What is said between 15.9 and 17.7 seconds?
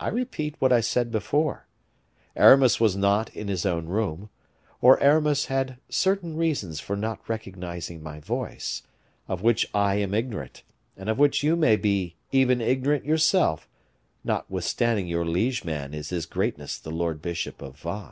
is His Greatness the Lord Bishop